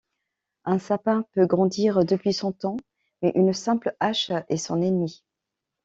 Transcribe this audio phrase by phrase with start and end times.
[0.65, 2.77] Un sapin peut grandir depuis cent ans,
[3.21, 5.23] mais une simple hache est son ennemi.